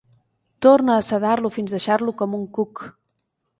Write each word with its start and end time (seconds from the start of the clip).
Torna 0.65 0.95
a 0.95 1.03
sedar-lo 1.09 1.53
fins 1.59 1.77
deixar-lo 1.77 2.17
com 2.25 2.35
un 2.41 2.51
cuc. 2.59 2.85